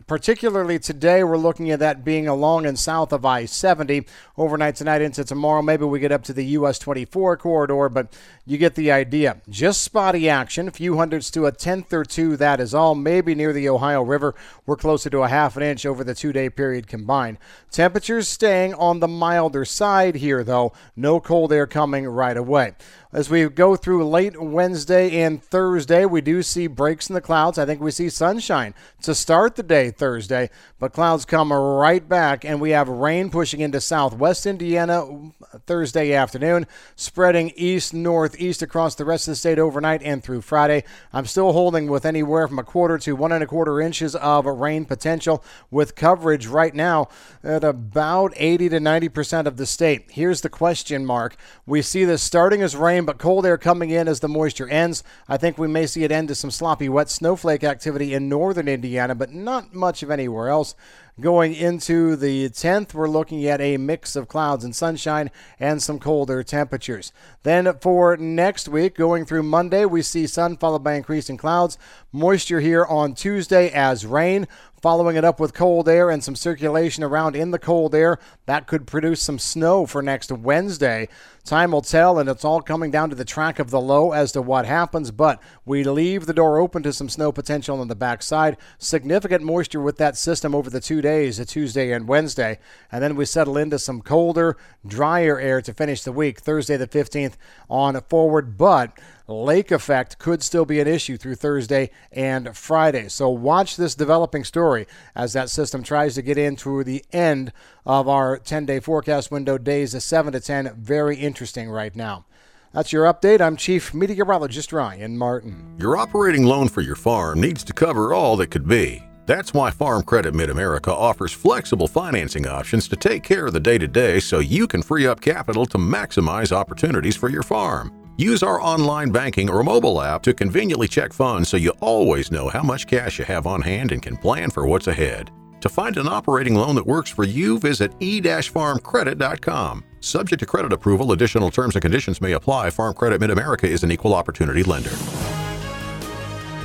particularly 0.06 0.78
today, 0.78 1.22
we're 1.22 1.36
looking 1.36 1.70
at 1.70 1.78
that 1.78 2.04
being 2.04 2.26
along 2.26 2.66
and 2.66 2.78
south 2.78 3.12
of 3.12 3.24
I 3.24 3.44
70 3.44 4.06
overnight 4.36 4.76
tonight 4.76 5.02
into 5.02 5.24
tomorrow. 5.24 5.62
Maybe 5.62 5.84
we 5.84 6.00
get 6.00 6.12
up 6.12 6.22
to 6.24 6.32
the 6.32 6.44
US 6.46 6.78
24 6.78 7.36
corridor, 7.36 7.88
but 7.88 8.12
you 8.46 8.58
get 8.58 8.74
the 8.74 8.90
idea. 8.90 9.40
Just 9.48 9.82
spotty 9.82 10.28
action, 10.28 10.68
a 10.68 10.72
few 10.72 10.96
hundreds 10.96 11.30
to 11.32 11.46
a 11.46 11.52
tenth 11.52 11.92
or 11.92 12.04
two, 12.04 12.36
that 12.38 12.60
is 12.60 12.74
all. 12.74 12.94
Maybe 12.94 13.34
near 13.34 13.52
the 13.52 13.68
Ohio 13.68 14.02
River, 14.02 14.34
we're 14.66 14.76
closer 14.76 15.10
to 15.10 15.22
a 15.22 15.28
half 15.28 15.56
an 15.56 15.62
inch 15.62 15.86
over 15.86 16.02
the 16.02 16.14
two 16.14 16.32
day 16.32 16.50
period 16.50 16.86
combined. 16.86 17.38
Temperatures 17.70 18.28
staying 18.28 18.74
on 18.74 19.00
the 19.00 19.08
milder 19.08 19.64
side 19.64 20.16
here, 20.16 20.42
though. 20.42 20.72
No 20.96 21.20
cold 21.20 21.52
air 21.52 21.66
coming 21.66 22.06
right 22.06 22.36
away. 22.36 22.74
As 23.12 23.28
we 23.28 23.48
go 23.48 23.74
through 23.74 24.08
late 24.08 24.40
Wednesday 24.40 25.22
and 25.22 25.42
Thursday, 25.42 26.04
we 26.04 26.20
do 26.20 26.44
see 26.44 26.68
breaks 26.68 27.08
in 27.08 27.14
the 27.14 27.20
clouds. 27.20 27.58
I 27.58 27.66
think 27.66 27.80
we 27.80 27.90
see 27.90 28.08
sunshine 28.08 28.72
to 29.02 29.16
start 29.50 29.67
the 29.67 29.75
day 29.75 29.91
Thursday, 29.91 30.49
but 30.79 30.93
clouds 30.93 31.25
come 31.25 31.52
right 31.52 32.08
back, 32.08 32.44
and 32.44 32.61
we 32.61 32.70
have 32.70 32.88
rain 32.88 33.31
pushing 33.31 33.61
into 33.61 33.81
southwest 33.81 34.46
Indiana 34.46 35.32
Thursday 35.67 36.13
afternoon, 36.13 36.69
spreading 36.94 37.51
east 37.56 37.93
northeast 37.93 38.63
across 38.63 38.94
the 38.94 39.05
rest 39.05 39.27
of 39.27 39.32
the 39.32 39.36
state 39.36 39.58
overnight 39.58 40.03
and 40.05 40.22
through 40.22 40.41
Friday. 40.43 40.84
I'm 41.13 41.27
still 41.27 41.53
holding 41.53 41.91
with 41.91 42.06
anywhere 42.06 42.46
from 42.46 42.60
a 42.60 42.65
quarter 42.65 42.96
to 42.98 43.17
one 43.17 43.32
and 43.32 43.43
a 43.43 43.46
quarter 43.46 43.81
inches 43.81 44.15
of 44.15 44.46
rain 44.46 44.84
potential, 44.84 45.43
with 45.69 45.96
coverage 45.96 46.46
right 46.46 46.74
now 46.74 47.08
at 47.43 47.65
about 47.65 48.32
80 48.36 48.69
to 48.69 48.79
90 48.79 49.08
percent 49.08 49.48
of 49.48 49.56
the 49.56 49.67
state. 49.67 50.13
Here's 50.13 50.43
the 50.43 50.48
question 50.48 51.05
mark: 51.05 51.34
We 51.67 51.82
see 51.82 52.05
this 52.05 52.22
starting 52.22 52.63
as 52.63 52.77
rain 52.77 53.05
but 53.05 53.19
cold 53.19 53.44
air 53.44 53.58
coming 53.58 53.91
in 53.91 54.06
as 54.06 54.20
the 54.20 54.29
moisture 54.29 54.69
ends. 54.69 55.03
I 55.29 55.36
think 55.36 55.58
we 55.58 55.67
may 55.67 55.86
see 55.86 56.05
it 56.05 56.13
end 56.13 56.29
to 56.29 56.36
some 56.36 56.53
sloppy 56.53 56.89
wet 56.89 57.10
snowflake 57.10 57.65
activity 57.65 58.15
in 58.15 58.29
northern 58.29 58.69
Indiana, 58.69 59.17
but 59.17 59.40
not 59.44 59.75
much 59.75 60.03
of 60.03 60.11
anywhere 60.11 60.49
else. 60.49 60.75
Going 61.19 61.55
into 61.55 62.17
the 62.17 62.48
10th, 62.48 62.94
we're 62.94 63.08
looking 63.08 63.44
at 63.46 63.60
a 63.60 63.76
mix 63.76 64.17
of 64.17 64.29
clouds 64.29 64.64
and 64.64 64.74
sunshine 64.74 65.31
and 65.58 65.82
some 65.82 65.98
colder 65.98 66.43
temperatures. 66.43 67.12
Then 67.43 67.79
for 67.81 68.17
next 68.17 68.69
week, 68.69 68.94
going 68.94 69.26
through 69.26 69.43
Monday, 69.43 69.84
we 69.84 70.02
see 70.02 70.26
sun 70.26 70.56
followed 70.56 70.84
by 70.84 70.94
increasing 70.94 71.36
clouds. 71.36 71.76
Moisture 72.12 72.60
here 72.60 72.86
on 72.86 73.14
Tuesday 73.14 73.70
as 73.70 74.06
rain. 74.06 74.46
Following 74.82 75.17
it 75.17 75.26
up 75.26 75.38
with 75.38 75.52
cold 75.52 75.90
air 75.90 76.08
and 76.08 76.24
some 76.24 76.34
circulation 76.34 77.05
around 77.05 77.36
in 77.36 77.50
the 77.50 77.58
cold 77.58 77.94
air, 77.94 78.19
that 78.46 78.67
could 78.67 78.86
produce 78.86 79.20
some 79.20 79.38
snow 79.38 79.84
for 79.84 80.00
next 80.00 80.32
Wednesday. 80.32 81.06
Time 81.44 81.72
will 81.72 81.82
tell, 81.82 82.19
and 82.19 82.31
it's 82.31 82.46
all 82.46 82.62
coming 82.62 82.90
down 82.90 83.10
to 83.10 83.17
the 83.17 83.24
track 83.24 83.58
of 83.58 83.69
the 83.69 83.81
low 83.81 84.12
as 84.12 84.32
to 84.32 84.40
what 84.40 84.64
happens, 84.64 85.10
but 85.10 85.38
we 85.67 85.84
leave 85.84 86.24
the 86.24 86.32
door 86.32 86.58
open 86.58 86.82
to 86.82 86.94
some 86.94 87.10
snow 87.10 87.31
potential 87.31 87.79
on 87.79 87.88
the 87.88 87.94
backside. 87.94 88.56
Significant 88.79 89.43
moisture 89.44 89.82
with 89.82 89.98
that 89.98 90.17
system 90.17 90.55
over 90.55 90.70
the 90.70 90.81
two 90.81 90.99
days, 91.02 91.38
a 91.38 91.44
Tuesday 91.44 91.92
and 91.92 92.08
Wednesday, 92.08 92.58
and 92.90 93.02
then 93.02 93.16
we 93.16 93.24
settle 93.24 93.56
into 93.56 93.78
some 93.78 94.00
colder, 94.00 94.56
drier 94.86 95.38
air 95.38 95.60
to 95.62 95.74
finish 95.74 96.02
the 96.02 96.12
week, 96.12 96.40
Thursday 96.40 96.76
the 96.76 96.86
15th 96.86 97.34
on 97.69 98.00
forward, 98.02 98.56
but 98.56 98.98
lake 99.26 99.70
effect 99.70 100.19
could 100.19 100.42
still 100.42 100.64
be 100.64 100.80
an 100.80 100.86
issue 100.86 101.16
through 101.16 101.36
Thursday 101.36 101.90
and 102.12 102.56
Friday. 102.56 103.08
So 103.08 103.28
watch 103.28 103.76
this 103.76 103.94
developing 103.94 104.44
story 104.44 104.86
as 105.14 105.32
that 105.32 105.50
system 105.50 105.82
tries 105.82 106.14
to 106.16 106.22
get 106.22 106.38
into 106.38 106.82
the 106.84 107.04
end 107.12 107.52
of 107.86 108.08
our 108.08 108.38
10 108.38 108.66
day 108.66 108.80
forecast 108.80 109.30
window 109.30 109.58
days 109.58 109.94
of 109.94 110.02
7 110.02 110.32
to 110.32 110.40
10. 110.40 110.74
Very 110.76 111.16
interesting 111.16 111.70
right 111.70 111.94
now. 111.94 112.26
That's 112.72 112.92
your 112.92 113.12
update. 113.12 113.40
I'm 113.40 113.56
Chief 113.56 113.92
Meteorologist 113.92 114.72
Ryan 114.72 115.19
Martin. 115.19 115.76
Your 115.78 115.96
operating 115.96 116.44
loan 116.44 116.69
for 116.69 116.82
your 116.82 116.94
farm 116.94 117.40
needs 117.40 117.64
to 117.64 117.72
cover 117.72 118.14
all 118.14 118.36
that 118.36 118.52
could 118.52 118.69
be. 118.69 119.09
That's 119.31 119.55
why 119.55 119.70
Farm 119.70 120.03
Credit 120.03 120.34
Mid 120.34 120.51
America 120.51 120.93
offers 120.93 121.32
flexible 121.32 121.87
financing 121.87 122.49
options 122.49 122.89
to 122.89 122.96
take 122.96 123.22
care 123.22 123.46
of 123.46 123.53
the 123.53 123.60
day 123.60 123.79
to 123.79 123.87
day 123.87 124.19
so 124.19 124.41
you 124.41 124.67
can 124.67 124.82
free 124.82 125.06
up 125.06 125.20
capital 125.20 125.65
to 125.67 125.79
maximize 125.79 126.51
opportunities 126.51 127.15
for 127.15 127.29
your 127.29 127.44
farm. 127.44 127.93
Use 128.17 128.43
our 128.43 128.60
online 128.60 129.13
banking 129.13 129.49
or 129.49 129.63
mobile 129.63 130.03
app 130.03 130.25
to 130.25 130.34
conveniently 130.34 130.89
check 130.89 131.13
funds 131.13 131.49
so 131.49 131.56
you 131.56 131.70
always 131.81 132.32
know 132.32 132.49
how 132.49 132.65
much 132.65 132.89
cash 132.89 133.20
you 133.20 133.25
have 133.25 133.46
on 133.46 133.63
hand 133.63 133.93
and 133.93 134.03
can 134.03 134.17
plan 134.17 134.51
for 134.51 134.67
what's 134.67 134.89
ahead. 134.89 135.31
To 135.60 135.69
find 135.69 135.96
an 135.96 136.08
operating 136.08 136.56
loan 136.56 136.75
that 136.75 136.84
works 136.84 137.13
for 137.13 137.22
you, 137.22 137.60
visit 137.60 137.93
e-farmcredit.com. 138.01 139.84
Subject 140.01 140.41
to 140.41 140.46
credit 140.46 140.72
approval, 140.72 141.13
additional 141.13 141.53
terms 141.53 141.77
and 141.77 141.82
conditions 141.82 142.20
may 142.20 142.32
apply. 142.32 142.70
Farm 142.70 142.94
Credit 142.94 143.20
Mid 143.20 143.31
America 143.31 143.69
is 143.69 143.84
an 143.84 143.93
equal 143.93 144.13
opportunity 144.13 144.65
lender. 144.65 144.91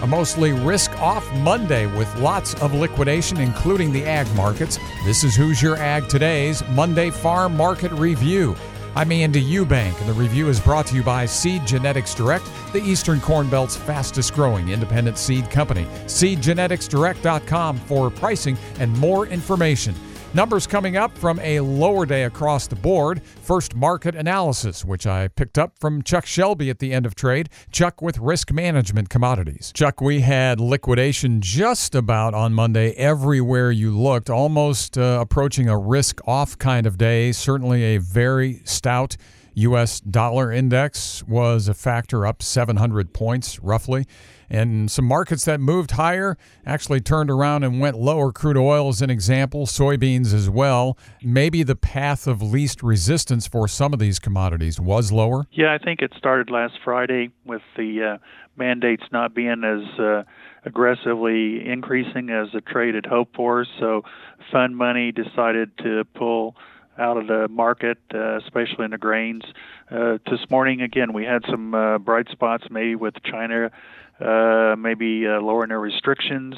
A 0.06 0.08
mostly 0.08 0.52
risk 0.54 0.92
off 1.02 1.28
Monday 1.38 1.88
with 1.88 2.16
lots 2.18 2.54
of 2.62 2.76
liquidation, 2.76 3.40
including 3.40 3.92
the 3.92 4.06
ag 4.06 4.32
markets. 4.36 4.78
This 5.04 5.24
is 5.24 5.36
Hoosier 5.36 5.78
Ag 5.78 6.08
Today's 6.08 6.64
Monday 6.70 7.10
Farm 7.10 7.58
Market 7.58 7.92
Review. 7.92 8.56
I'm 8.96 9.12
Andy 9.12 9.44
Eubank, 9.44 10.00
and 10.00 10.08
the 10.08 10.14
review 10.14 10.48
is 10.48 10.60
brought 10.60 10.86
to 10.88 10.96
you 10.96 11.02
by 11.02 11.26
Seed 11.26 11.66
Genetics 11.66 12.14
Direct, 12.14 12.48
the 12.72 12.84
Eastern 12.84 13.20
Corn 13.20 13.50
Belt's 13.50 13.76
fastest 13.76 14.36
growing 14.36 14.70
independent 14.70 15.18
seed 15.18 15.50
company. 15.50 15.86
SeedGeneticsDirect.com 16.06 17.78
for 17.80 18.12
pricing 18.12 18.60
and 18.78 18.96
more 19.00 19.26
information. 19.26 19.96
Numbers 20.36 20.68
coming 20.68 20.98
up 20.98 21.18
from 21.18 21.40
a 21.40 21.62
lower 21.62 22.06
day 22.06 22.26
across 22.26 22.68
the 22.68 22.76
board. 22.76 23.24
First, 23.24 23.74
market 23.74 24.16
analysis, 24.16 24.84
which 24.84 25.08
I 25.08 25.30
picked 25.30 25.58
up 25.58 25.80
from 25.80 26.04
Chuck 26.04 26.26
Shelby 26.26 26.70
at 26.70 26.80
the 26.80 26.92
end 26.92 27.06
of 27.06 27.16
trade. 27.16 27.48
Chuck 27.72 28.02
with 28.02 28.18
risk 28.18 28.52
management 28.52 29.08
commodities. 29.08 29.72
Chuck, 29.74 30.02
we 30.02 30.20
had 30.20 30.60
liquidation 30.60 31.40
just 31.40 31.96
about 31.96 32.34
on 32.34 32.54
Monday 32.54 32.92
everywhere 32.96 33.72
you 33.72 33.98
looked, 33.98 34.30
almost 34.30 34.98
uh, 34.98 35.20
approaching 35.22 35.70
a 35.70 35.78
risk 35.78 36.20
off 36.28 36.58
kind 36.58 36.86
of 36.86 36.98
day. 36.98 37.32
Certainly 37.32 37.96
a 37.96 37.98
very 38.00 38.60
stout 38.66 39.16
U.S. 39.56 40.00
dollar 40.02 40.52
index 40.52 41.24
was 41.24 41.68
a 41.68 41.74
factor 41.74 42.26
up 42.26 42.44
700 42.44 43.14
points 43.14 43.60
roughly. 43.60 44.06
And 44.50 44.92
some 44.92 45.06
markets 45.06 45.46
that 45.46 45.60
moved 45.60 45.92
higher 45.92 46.38
actually 46.66 47.02
turned 47.02 47.32
around 47.32 47.64
and 47.64 47.80
went 47.80 47.98
lower. 47.98 48.32
Crude 48.32 48.58
oil 48.58 48.90
is 48.90 49.02
an 49.02 49.10
example, 49.10 49.66
soybeans 49.66 50.34
as 50.34 50.50
well. 50.50 50.98
Maybe 51.24 51.64
the 51.64 51.76
path 51.76 52.28
of 52.28 52.42
least 52.42 52.84
resistance 52.84 53.48
for 53.48 53.68
some 53.68 53.94
of 53.94 54.00
these 54.00 54.20
commodities 54.20 54.80
was 54.80 55.12
lower. 55.12 55.46
Yeah, 55.52 55.74
I 55.74 55.84
think 55.84 56.02
it 56.02 56.14
started 56.18 56.50
last 56.50 56.76
Friday 56.84 57.32
with 57.46 57.64
the 57.76 58.16
uh, 58.16 58.18
mandates 58.58 59.04
not 59.12 59.34
being 59.34 59.64
as 59.64 60.00
uh, 60.00 60.24
aggressively 60.64 61.68
increasing 61.68 62.30
as 62.30 62.50
the 62.54 62.62
trade 62.62 62.96
had 62.96 63.06
hoped 63.06 63.36
for. 63.36 63.66
So, 63.80 64.04
fund 64.52 64.78
money 64.78 65.12
decided 65.12 65.76
to 65.80 66.04
pull 66.14 66.56
out 66.98 67.18
of 67.18 67.28
the 67.28 67.48
market, 67.50 67.98
uh, 68.14 68.38
especially 68.38 68.86
in 68.86 68.92
the 68.92 68.98
grains. 68.98 69.44
Uh, 69.90 70.18
this 70.30 70.40
morning, 70.50 70.82
again, 70.82 71.14
we 71.14 71.24
had 71.24 71.44
some 71.50 71.74
uh, 71.74 71.98
bright 71.98 72.30
spots, 72.30 72.66
maybe 72.70 72.96
with 72.96 73.16
China, 73.24 73.72
uh, 74.20 74.76
maybe 74.78 75.28
uh, 75.28 75.42
lowering 75.42 75.70
their 75.70 75.80
restrictions. 75.80 76.56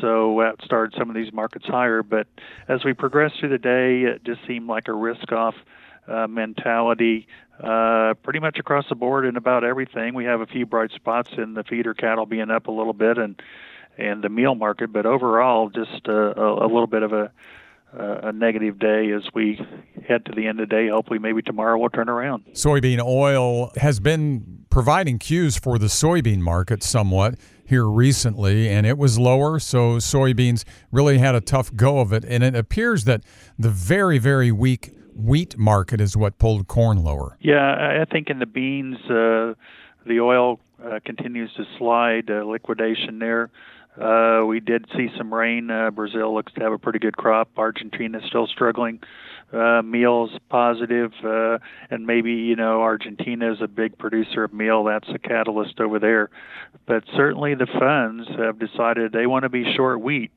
So 0.00 0.40
that 0.40 0.64
started 0.64 0.94
some 0.98 1.08
of 1.08 1.16
these 1.16 1.32
markets 1.32 1.66
higher. 1.66 2.02
But 2.02 2.26
as 2.68 2.84
we 2.84 2.92
progressed 2.92 3.36
through 3.40 3.50
the 3.50 3.58
day, 3.58 4.02
it 4.02 4.24
just 4.24 4.40
seemed 4.46 4.66
like 4.66 4.88
a 4.88 4.92
risk-off 4.92 5.54
uh, 6.08 6.26
mentality 6.26 7.26
pretty 8.22 8.40
much 8.40 8.58
across 8.58 8.86
the 8.88 8.94
board 8.94 9.24
in 9.26 9.36
about 9.36 9.64
everything. 9.64 10.14
We 10.14 10.24
have 10.24 10.40
a 10.40 10.46
few 10.46 10.66
bright 10.66 10.90
spots 10.92 11.30
in 11.36 11.54
the 11.54 11.62
feeder 11.62 11.94
cattle 11.94 12.26
being 12.26 12.50
up 12.50 12.66
a 12.66 12.72
little 12.72 12.92
bit 12.94 13.18
and 13.18 13.40
and 13.98 14.22
the 14.22 14.28
meal 14.28 14.54
market, 14.54 14.92
but 14.92 15.04
overall, 15.04 15.68
just 15.68 16.06
a, 16.06 16.40
a 16.40 16.66
little 16.66 16.86
bit 16.86 17.02
of 17.02 17.12
a 17.12 17.30
uh, 17.98 18.28
a 18.28 18.32
negative 18.32 18.78
day 18.78 19.10
as 19.12 19.22
we 19.34 19.60
head 20.06 20.24
to 20.26 20.32
the 20.32 20.46
end 20.46 20.60
of 20.60 20.68
the 20.68 20.74
day. 20.74 20.88
Hopefully, 20.88 21.18
maybe 21.18 21.42
tomorrow 21.42 21.78
we'll 21.78 21.90
turn 21.90 22.08
around. 22.08 22.44
Soybean 22.52 23.00
oil 23.04 23.72
has 23.76 24.00
been 24.00 24.64
providing 24.70 25.18
cues 25.18 25.56
for 25.56 25.78
the 25.78 25.86
soybean 25.86 26.38
market 26.38 26.82
somewhat 26.82 27.34
here 27.64 27.86
recently, 27.86 28.68
and 28.68 28.86
it 28.86 28.98
was 28.98 29.18
lower. 29.18 29.58
So 29.58 29.96
soybeans 29.96 30.64
really 30.90 31.18
had 31.18 31.34
a 31.34 31.40
tough 31.40 31.74
go 31.74 32.00
of 32.00 32.12
it. 32.12 32.24
And 32.24 32.42
it 32.42 32.56
appears 32.56 33.04
that 33.04 33.22
the 33.58 33.70
very, 33.70 34.18
very 34.18 34.52
weak 34.52 34.92
wheat 35.14 35.58
market 35.58 36.00
is 36.00 36.16
what 36.16 36.38
pulled 36.38 36.66
corn 36.66 37.02
lower. 37.02 37.36
Yeah, 37.40 38.00
I 38.00 38.04
think 38.10 38.30
in 38.30 38.38
the 38.38 38.46
beans, 38.46 38.96
uh, 39.04 39.54
the 40.06 40.20
oil 40.20 40.60
uh, 40.84 40.98
continues 41.04 41.52
to 41.56 41.64
slide, 41.78 42.30
uh, 42.30 42.44
liquidation 42.44 43.18
there. 43.18 43.50
Uh, 43.98 44.44
we 44.46 44.60
did 44.60 44.86
see 44.96 45.08
some 45.16 45.32
rain. 45.32 45.70
Uh, 45.70 45.90
Brazil 45.90 46.34
looks 46.34 46.52
to 46.54 46.60
have 46.60 46.72
a 46.72 46.78
pretty 46.78 46.98
good 46.98 47.16
crop. 47.16 47.50
Argentina 47.56 48.18
is 48.18 48.24
still 48.26 48.46
struggling. 48.46 49.00
Uh, 49.52 49.82
meal's 49.82 50.30
positive, 50.48 51.12
uh, 51.24 51.58
and 51.90 52.06
maybe 52.06 52.30
you 52.30 52.54
know 52.54 52.82
Argentina 52.82 53.52
is 53.52 53.60
a 53.60 53.66
big 53.66 53.98
producer 53.98 54.44
of 54.44 54.52
meal. 54.52 54.84
That's 54.84 55.08
a 55.12 55.18
catalyst 55.18 55.80
over 55.80 55.98
there. 55.98 56.30
But 56.86 57.02
certainly 57.16 57.56
the 57.56 57.66
funds 57.66 58.28
have 58.38 58.60
decided 58.60 59.10
they 59.10 59.26
want 59.26 59.42
to 59.42 59.48
be 59.48 59.64
short 59.74 60.00
wheat. 60.00 60.30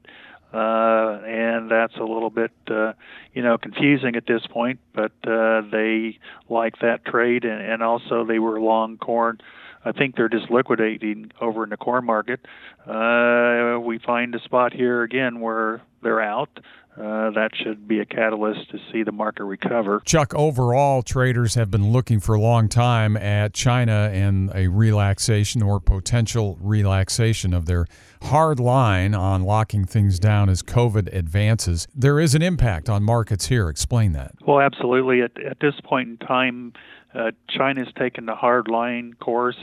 Uh, 0.52 1.20
and 1.26 1.70
that's 1.72 1.96
a 1.96 2.04
little 2.04 2.30
bit, 2.30 2.52
uh, 2.70 2.94
you 3.34 3.42
know, 3.42 3.58
confusing 3.58 4.16
at 4.16 4.28
this 4.28 4.46
point. 4.48 4.80
But 4.94 5.12
uh, 5.28 5.62
they 5.72 6.20
like 6.48 6.78
that 6.80 7.06
trade, 7.06 7.44
and, 7.44 7.60
and 7.60 7.82
also 7.82 8.24
they 8.24 8.38
were 8.38 8.60
long 8.60 8.98
corn. 8.98 9.40
I 9.86 9.92
think 9.92 10.16
they're 10.16 10.30
just 10.30 10.50
liquidating 10.50 11.32
over 11.42 11.64
in 11.64 11.70
the 11.70 11.78
corn 11.78 12.06
market. 12.06 12.40
Uh, 12.88 13.80
we 13.80 14.00
find 14.00 14.34
a 14.36 14.40
spot 14.42 14.74
here 14.74 15.04
again 15.04 15.40
where 15.40 15.82
they're 16.02 16.22
out. 16.22 16.60
Uh, 16.96 17.32
that 17.32 17.50
should 17.56 17.88
be 17.88 18.00
a 18.00 18.06
catalyst 18.06 18.70
to 18.70 18.78
see 18.92 19.02
the 19.02 19.12
market 19.12 19.44
recover. 19.46 20.00
Chuck, 20.06 20.32
overall, 20.36 21.02
traders 21.02 21.56
have 21.56 21.72
been 21.72 21.92
looking 21.92 22.20
for 22.20 22.36
a 22.36 22.40
long 22.40 22.70
time 22.70 23.18
at 23.18 23.52
China 23.52 24.12
and 24.14 24.52
a 24.54 24.68
relaxation 24.68 25.64
or 25.64 25.80
potential 25.80 26.56
relaxation 26.62 27.52
of 27.52 27.66
their 27.66 27.88
hard 28.22 28.60
line 28.60 29.16
on 29.16 29.42
locking 29.42 29.86
things 29.86 30.20
down 30.20 30.50
as 30.50 30.62
COVID 30.62 31.12
advances. 31.12 31.88
There 31.96 32.20
is 32.20 32.36
an 32.36 32.44
impact 32.44 32.90
on 32.90 33.02
markets 33.02 33.48
here. 33.48 33.70
Explain 33.70 34.12
that. 34.12 34.36
Well, 34.46 34.60
absolutely. 34.60 35.24
At, 35.24 35.32
at 35.44 35.60
this 35.62 35.74
point 35.84 36.10
in 36.10 36.18
time, 36.18 36.74
uh, 37.16 37.32
China's 37.50 37.90
taken 37.98 38.26
the 38.26 38.36
hard 38.36 38.68
line 38.68 39.14
course. 39.20 39.58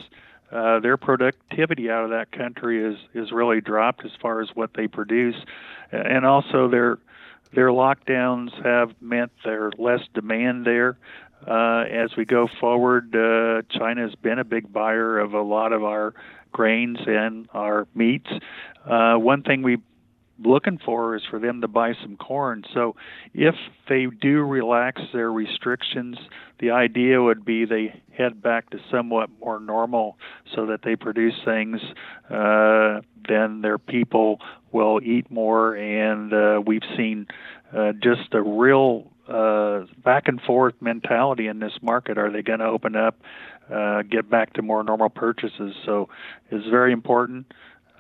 Uh, 0.53 0.81
their 0.81 0.97
productivity 0.97 1.91
out 1.91 2.05
of 2.05 2.11
that 2.11 2.33
country 2.33 2.85
is 2.85 2.99
is 3.15 3.31
really 3.31 3.61
dropped 3.61 4.05
as 4.05 4.11
far 4.21 4.41
as 4.41 4.49
what 4.55 4.71
they 4.75 4.89
produce, 4.89 5.37
and 5.93 6.27
also 6.27 6.69
their 6.69 6.99
their 7.55 7.69
lockdowns 7.69 8.51
have 8.65 8.91
meant 9.01 9.31
there's 9.45 9.73
less 9.79 10.01
demand 10.15 10.67
there. 10.67 10.97
Uh, 11.47 11.85
as 11.91 12.11
we 12.17 12.25
go 12.25 12.49
forward, 12.61 13.15
uh, 13.15 13.63
China 13.71 14.03
has 14.03 14.15
been 14.17 14.39
a 14.39 14.45
big 14.45 14.73
buyer 14.73 15.19
of 15.19 15.33
a 15.33 15.41
lot 15.41 15.73
of 15.73 15.83
our 15.83 16.15
grains 16.53 16.99
and 17.07 17.49
our 17.55 17.87
meats. 17.95 18.29
Uh, 18.85 19.15
one 19.15 19.43
thing 19.43 19.63
we 19.63 19.79
looking 20.43 20.79
for 20.85 21.17
is 21.17 21.23
for 21.31 21.39
them 21.39 21.61
to 21.61 21.69
buy 21.69 21.93
some 22.03 22.17
corn. 22.17 22.65
So 22.75 22.97
if 23.35 23.55
they 23.89 24.07
do 24.07 24.43
relax 24.43 25.01
their 25.13 25.31
restrictions, 25.31 26.17
the 26.59 26.71
idea 26.71 27.21
would 27.23 27.45
be 27.45 27.65
they 27.65 28.01
head 28.17 28.43
back 28.43 28.71
to 28.71 28.79
somewhat 28.91 29.31
more 29.41 29.61
normal 29.61 30.17
so 30.55 30.67
that 30.67 30.81
they 30.83 30.97
produce 30.97 31.35
things, 31.45 31.81
uh, 32.31 33.01
then 33.29 33.63
their 33.63 33.79
people 33.79 34.41
will 34.73 35.01
eat 35.03 35.31
more. 35.31 35.75
And 35.75 36.33
uh, 36.33 36.61
we've 36.65 36.83
seen 36.97 37.27
uh, 37.77 37.93
just 37.93 38.33
a 38.33 38.43
real 38.43 39.11
uh, 39.29 39.87
back 40.05 40.27
and 40.27 40.41
forth 40.41 40.75
mentality 40.81 41.47
in 41.47 41.61
this 41.61 41.73
market. 41.83 42.19
Are 42.19 42.31
they 42.31 42.43
going 42.43 42.59
to 42.59 42.67
open 42.67 42.97
up, 42.97 43.21
uh, 43.73 44.03
get 44.03 44.29
back 44.29 44.55
to 44.55 44.63
more 44.63 44.83
normal 44.83 45.09
purchases? 45.09 45.75
So 45.87 46.09
it's 46.51 46.67
very 46.69 46.93
important. 46.93 47.47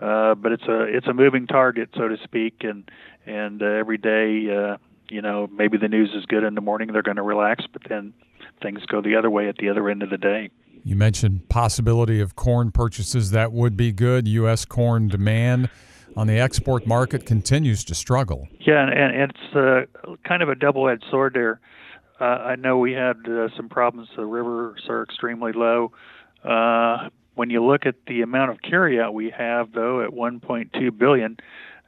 Uh, 0.01 0.35
but 0.35 0.53
it's 0.53 0.65
a 0.65 0.83
it's 0.85 1.07
a 1.07 1.13
moving 1.13 1.47
target, 1.47 1.91
so 1.95 2.09
to 2.09 2.17
speak, 2.25 2.63
and 2.63 2.91
and 3.27 3.63
uh, 3.63 3.67
every 3.67 3.99
day, 3.99 4.47
uh, 4.51 4.77
you 5.11 5.21
know, 5.21 5.47
maybe 5.53 5.77
the 5.77 5.89
news 5.89 6.11
is 6.15 6.25
good 6.27 6.43
in 6.43 6.55
the 6.55 6.61
morning, 6.61 6.93
they're 6.93 7.03
going 7.03 7.17
to 7.17 7.23
relax, 7.23 7.65
but 7.71 7.83
then 7.89 8.15
things 8.63 8.85
go 8.87 9.03
the 9.03 9.17
other 9.17 9.29
way 9.29 9.49
at 9.49 9.57
the 9.57 9.69
other 9.69 9.91
end 9.91 10.03
of 10.03 10.11
the 10.11 10.17
day. 10.17 10.51
You 10.85 10.97
mentioned 10.97 11.49
possibility 11.49 12.21
of 12.21 12.37
corn 12.37 12.71
purchases 12.73 13.33
that 13.33 13.53
would 13.53 13.77
be 13.77 13.93
good. 13.93 14.27
U.S. 14.27 14.65
corn 14.65 15.09
demand 15.09 15.69
on 16.17 16.27
the 16.27 16.39
export 16.39 16.87
market 16.87 17.27
continues 17.27 17.85
to 17.85 17.95
struggle. 17.95 18.49
Yeah, 18.61 18.83
and, 18.83 19.15
and 19.15 19.33
it's 19.33 19.57
uh, 19.57 20.15
kind 20.27 20.43
of 20.43 20.49
a 20.49 20.55
double-edged 20.55 21.05
sword 21.11 21.35
there. 21.35 21.61
Uh, 22.21 22.25
I 22.25 22.57
know 22.57 22.79
we 22.79 22.93
had 22.93 23.17
uh, 23.29 23.49
some 23.57 23.69
problems. 23.69 24.09
The 24.17 24.25
rivers 24.25 24.83
are 24.89 25.03
extremely 25.03 25.53
low. 25.53 25.93
Uh, 26.45 27.09
when 27.41 27.49
you 27.49 27.65
look 27.65 27.87
at 27.87 27.95
the 28.07 28.21
amount 28.21 28.51
of 28.51 28.59
carryout 28.59 29.15
we 29.15 29.31
have, 29.31 29.73
though, 29.73 30.05
at 30.05 30.11
1.2 30.11 30.99
billion, 30.99 31.39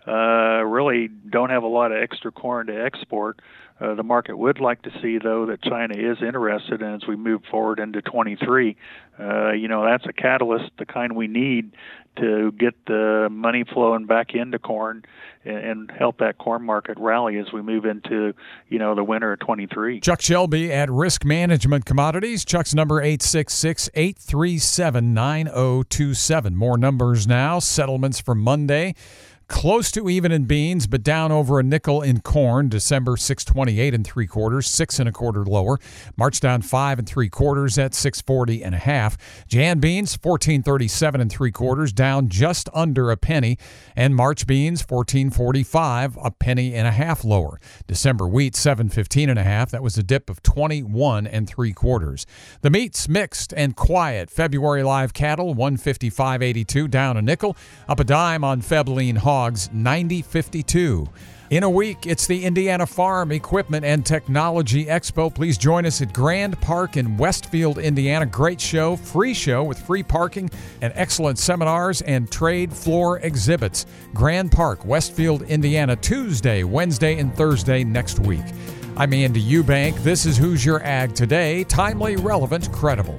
uh, 0.07 0.63
really 0.65 1.09
don't 1.09 1.51
have 1.51 1.63
a 1.63 1.69
lot 1.69 1.93
of 1.93 2.03
extra 2.03 2.33
corn 2.33 2.67
to 2.67 2.85
export. 2.85 3.41
Uh, 3.81 3.95
the 3.95 4.03
market 4.03 4.37
would 4.39 4.61
like 4.61 4.83
to 4.83 4.91
see, 5.01 5.19
though, 5.19 5.47
that 5.47 5.61
China 5.63 5.95
is 5.97 6.19
interested, 6.23 6.83
and 6.83 7.03
as 7.03 7.09
we 7.09 7.17
move 7.17 7.43
forward 7.51 7.81
into 7.81 8.01
23, 8.01 8.77
uh, 9.19 9.51
you 9.53 9.67
know, 9.67 9.85
that's 9.85 10.07
a 10.07 10.13
catalyst, 10.13 10.71
the 10.79 10.87
kind 10.87 11.17
we 11.17 11.27
need 11.27 11.73
to 12.17 12.53
get 12.53 12.75
the 12.87 13.29
money 13.31 13.65
flowing 13.65 14.05
back 14.07 14.35
into 14.35 14.59
corn 14.59 15.03
and, 15.45 15.57
and 15.57 15.91
help 15.91 16.19
that 16.19 16.39
corn 16.39 16.63
market 16.63 16.99
rally 16.99 17.39
as 17.39 17.53
we 17.53 17.63
move 17.63 17.85
into, 17.85 18.35
you 18.69 18.79
know, 18.79 18.95
the 18.95 19.03
winter 19.03 19.33
of 19.33 19.41
23. 19.41 20.01
Chuck 20.01 20.21
Shelby 20.21 20.71
at 20.71 20.91
Risk 20.91 21.25
Management 21.25 21.85
Commodities. 21.85 22.45
Chuck's 22.45 22.75
number 22.75 23.01
866 23.01 23.89
837 23.95 25.15
9027. 25.15 26.55
More 26.55 26.77
numbers 26.77 27.27
now. 27.27 27.59
Settlements 27.59 28.21
for 28.21 28.35
Monday 28.35 28.95
close 29.49 29.91
to 29.93 30.09
even 30.09 30.33
in 30.33 30.45
beans, 30.45 30.87
but 30.87 31.03
down 31.03 31.33
over 31.33 31.59
a 31.59 31.63
nickel 31.63 32.03
in 32.03 32.21
corn. 32.21 32.69
December 32.69 33.17
628 33.17 33.95
and 33.95 34.07
three 34.07 34.27
quarters, 34.27 34.67
six 34.67 34.99
and 34.99 35.09
a 35.09 35.13
quarter 35.13 35.45
lower. 35.45 35.79
March 36.17 36.41
down 36.41 36.63
five 36.63 36.99
and 36.99 37.09
three 37.09 37.29
quarters 37.29 37.79
at 37.79 37.95
640 37.95 38.63
and 38.63 38.75
a 38.75 38.79
half. 38.79 39.17
Jan 39.47 39.81
beans 39.81 40.15
1437 40.15 41.21
and 41.21 41.31
three 41.31 41.51
quarters, 41.51 41.93
down 41.93 42.29
just 42.29 42.69
under 42.73 43.11
a 43.11 43.17
penny, 43.17 43.59
and 43.97 44.15
March 44.15 44.47
beans 44.47 44.81
1445, 44.81 46.19
a 46.23 46.31
penny 46.31 46.75
and 46.75 46.87
a 46.87 46.93
half 46.93 47.25
lower. 47.25 47.61
December 47.87 48.27
wheat 48.27 48.57
715 48.57 49.29
and 49.29 49.39
a 49.39 49.43
half. 49.43 49.71
That 49.71 49.83
was 49.83 49.99
a 49.99 50.03
dip 50.03 50.31
of 50.31 50.43
21 50.43 51.27
and 51.27 51.49
three 51.49 51.73
quarters. 51.73 52.27
The 52.61 52.71
meats 52.71 53.09
mixed 53.09 53.53
and 53.55 53.77
quiet. 53.77 54.31
February 54.31 54.83
live 54.83 55.13
cattle 55.13 55.55
155.82, 55.55 56.91
down 56.91 57.17
a 57.17 57.23
nickel, 57.23 57.57
up 57.89 58.01
a 58.01 58.05
dime 58.05 58.45
on 58.45 58.63
Feb 58.63 58.89
lean 58.89 59.17
hog 59.17 59.32
Hogs 59.33 59.71
9052. 59.73 61.09
In 61.49 61.63
a 61.63 61.71
week, 61.71 62.07
it's 62.07 62.27
the 62.27 62.45
Indiana 62.45 62.85
Farm 62.85 63.33
Equipment 63.33 63.83
and 63.83 64.05
Technology 64.05 64.85
Expo. 64.85 65.35
Please 65.35 65.57
join 65.57 65.87
us 65.87 66.03
at 66.03 66.13
Grand 66.13 66.61
Park 66.61 66.99
in 66.99 67.17
Westfield, 67.17 67.79
Indiana. 67.79 68.27
Great 68.27 68.61
show, 68.61 68.95
free 68.95 69.33
show 69.33 69.65
with 69.65 69.79
free 69.79 70.03
parking 70.03 70.51
and 70.83 70.93
excellent 70.95 71.39
seminars 71.39 72.03
and 72.03 72.31
trade 72.31 72.75
floor 72.75 73.21
exhibits. 73.21 73.87
Grand 74.13 74.53
Park, 74.53 74.85
Westfield, 74.85 75.41
Indiana, 75.45 75.97
Tuesday, 75.97 76.63
Wednesday, 76.63 77.19
and 77.19 77.35
Thursday 77.35 77.85
next 77.85 78.21
week. 78.21 78.45
I'm 78.99 79.15
Andy 79.15 79.43
Eubank. 79.43 79.97
This 80.03 80.27
is 80.27 80.37
Hoosier 80.37 80.83
Ag 80.83 81.15
Today, 81.15 81.65
timely, 81.65 82.17
relevant, 82.17 82.71
credible. 82.71 83.19